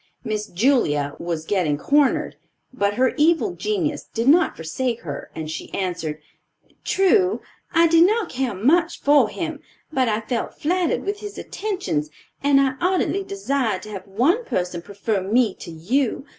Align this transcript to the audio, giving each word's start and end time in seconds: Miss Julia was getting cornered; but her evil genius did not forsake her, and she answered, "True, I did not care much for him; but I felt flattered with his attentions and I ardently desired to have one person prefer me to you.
Miss 0.23 0.47
Julia 0.47 1.13
was 1.19 1.45
getting 1.45 1.77
cornered; 1.77 2.35
but 2.73 2.95
her 2.95 3.13
evil 3.17 3.53
genius 3.53 4.05
did 4.15 4.27
not 4.27 4.55
forsake 4.55 5.01
her, 5.01 5.29
and 5.35 5.47
she 5.47 5.71
answered, 5.75 6.19
"True, 6.83 7.41
I 7.71 7.85
did 7.85 8.05
not 8.07 8.27
care 8.29 8.55
much 8.55 8.99
for 8.99 9.29
him; 9.29 9.59
but 9.93 10.09
I 10.09 10.21
felt 10.21 10.59
flattered 10.59 11.03
with 11.05 11.19
his 11.19 11.37
attentions 11.37 12.09
and 12.41 12.59
I 12.59 12.77
ardently 12.81 13.23
desired 13.23 13.83
to 13.83 13.89
have 13.91 14.07
one 14.07 14.43
person 14.43 14.81
prefer 14.81 15.21
me 15.21 15.53
to 15.59 15.69
you. 15.69 16.25